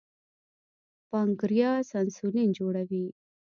پانکریاس 1.09 1.89
انسولین 2.01 2.49
جوړوي. 2.57 3.05